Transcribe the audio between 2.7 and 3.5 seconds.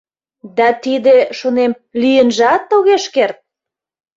огеш керт!